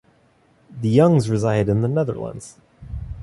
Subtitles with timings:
[0.71, 2.57] The Youngs resided in the Netherlands.